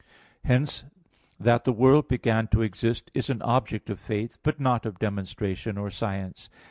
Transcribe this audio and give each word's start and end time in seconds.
Hence 0.45 0.83
that 1.39 1.63
the 1.63 1.71
world 1.71 2.07
began 2.07 2.47
to 2.47 2.63
exist 2.63 3.11
is 3.13 3.29
an 3.29 3.43
object 3.43 3.87
of 3.87 3.99
faith, 3.99 4.39
but 4.41 4.59
not 4.59 4.83
of 4.83 4.97
demonstration 4.97 5.77
or 5.77 5.91
science. 5.91 6.49